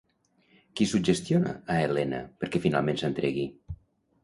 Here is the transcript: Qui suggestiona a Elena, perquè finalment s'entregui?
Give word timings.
Qui 0.79 0.87
suggestiona 0.93 1.53
a 1.75 1.77
Elena, 1.89 2.23
perquè 2.41 2.65
finalment 2.67 3.01
s'entregui? 3.03 3.49